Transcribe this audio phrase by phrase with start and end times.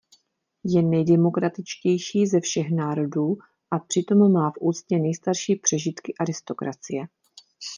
[0.63, 3.37] Je nejdemokratičtější ze všech národů
[3.71, 7.05] a přitom má v úctě nejstarší přežitky aristokracie.